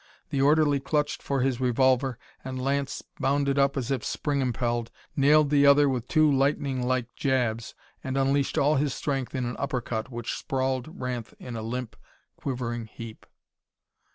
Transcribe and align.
The 0.31 0.41
orderly 0.41 0.79
clutched 0.79 1.21
for 1.21 1.41
his 1.41 1.61
revolver, 1.61 2.17
and 2.43 2.59
Lance 2.59 3.03
bounded 3.19 3.59
up 3.59 3.77
as 3.77 3.91
if 3.91 4.03
spring 4.03 4.41
impelled, 4.41 4.89
nailed 5.15 5.51
the 5.51 5.67
other 5.67 5.87
with 5.87 6.07
two 6.07 6.27
lightninglike 6.27 7.09
jabs 7.15 7.75
and 8.03 8.17
unleashed 8.17 8.57
all 8.57 8.77
his 8.77 8.95
strength 8.95 9.35
in 9.35 9.45
an 9.45 9.55
uppercut 9.59 10.09
which 10.09 10.33
sprawled 10.33 10.87
Ranth 10.99 11.35
in 11.37 11.55
a 11.55 11.61
limp, 11.61 11.95
quivering 12.35 12.87
heap. 12.87 13.27